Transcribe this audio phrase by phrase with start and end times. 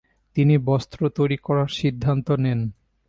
[0.35, 2.59] তিনি বস্ত্র তৈরি করার সিদ্ধান্ত নেন।